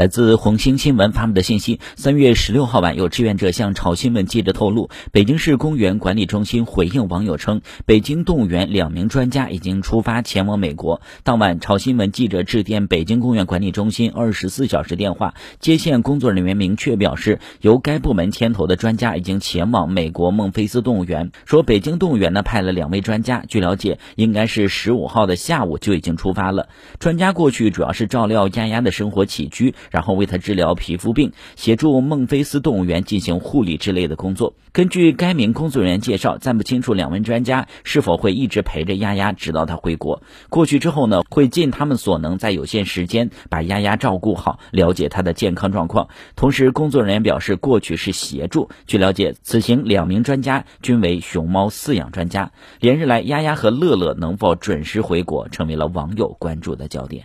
[0.00, 11.02] 来自红星新闻发布的信息，三月十六号晚，有志愿者向朝新闻记者透露，北京市公园管理中心回应网友称，北京动物园两名专家已经出发前往美国。
[11.22, 21.30] 当晚，朝新闻记者致电北京公园管理中心二十四小时电话接线工作人员明确表示，由该部门牵头的专家已经前往美国孟菲斯动物园。
[21.44, 26.70] 说北京动物园呢派了两位专家，据了解，应该是十五号的下午就已经出发了。
[26.98, 29.74] 专家过去主要是照料丫丫的生活起居。
[29.90, 34.54] 然后为他治疗皮肤病，协助孟菲斯动物园进行护理之类的工作。
[34.72, 40.22] 根据该名工作人员介绍，暂不清楚两位专家是否会一直陪着丫丫直到他回国。
[40.48, 46.08] 过去之后呢，会尽他们所能，在有限时间把丫丫照顾好，了解他的健康状况。
[46.36, 48.70] 同时，工作人员表示，过去是协助。
[48.86, 52.52] 据了解，此行两名专家均为熊猫饲养专家。
[52.78, 57.24] 连日来，丫丫和乐乐能否准时回国，成为了网友关注的焦点。